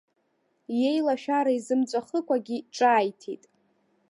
[0.79, 3.43] Иеилашәара изымҵәахыкәагьы ҿааиҭит.